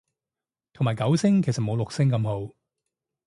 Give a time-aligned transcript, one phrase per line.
[0.73, 2.55] 同埋九聲其實冇六聲咁好